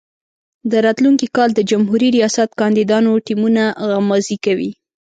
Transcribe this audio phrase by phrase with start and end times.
[0.71, 4.71] د راتلونکي کال د جمهوري ریاست کاندیدانو ټیمونه غمازي کوي.